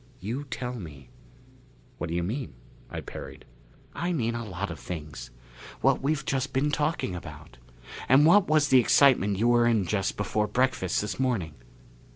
[0.19, 1.09] You tell me."
[1.99, 2.55] "What do you mean?"
[2.89, 3.45] I parried.
[3.93, 5.29] "I mean a lot of things.
[5.81, 7.59] What we've just been talking about.
[8.09, 11.53] And what was the excitement you were in just before breakfast this morning?"